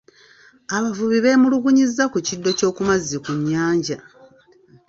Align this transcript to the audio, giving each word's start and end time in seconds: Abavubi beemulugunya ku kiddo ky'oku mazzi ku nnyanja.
Abavubi 0.75 1.17
beemulugunya 1.25 2.05
ku 2.13 2.17
kiddo 2.27 2.49
ky'oku 2.57 2.81
mazzi 2.87 3.17
ku 3.23 3.31
nnyanja. 3.37 3.97